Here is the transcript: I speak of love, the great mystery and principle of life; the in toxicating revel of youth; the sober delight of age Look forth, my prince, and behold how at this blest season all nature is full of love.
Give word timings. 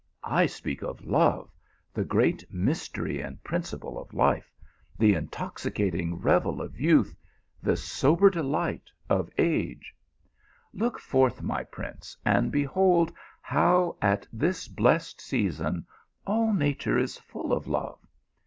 I 0.23 0.47
speak 0.47 0.81
of 0.81 1.05
love, 1.05 1.51
the 1.93 2.03
great 2.03 2.51
mystery 2.51 3.21
and 3.21 3.43
principle 3.43 4.01
of 4.01 4.15
life; 4.15 4.51
the 4.97 5.13
in 5.13 5.27
toxicating 5.27 6.15
revel 6.15 6.59
of 6.59 6.79
youth; 6.79 7.15
the 7.61 7.77
sober 7.77 8.31
delight 8.31 8.89
of 9.11 9.29
age 9.37 9.93
Look 10.73 10.97
forth, 10.97 11.43
my 11.43 11.63
prince, 11.63 12.17
and 12.25 12.51
behold 12.51 13.13
how 13.43 13.95
at 14.01 14.25
this 14.33 14.67
blest 14.67 15.21
season 15.21 15.85
all 16.25 16.51
nature 16.51 16.97
is 16.97 17.19
full 17.19 17.53
of 17.53 17.67
love. 17.67 17.99